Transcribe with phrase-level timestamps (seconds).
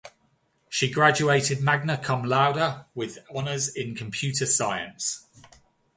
[0.67, 5.27] She graduated Magna Cum Laude and with honors in Computer Science.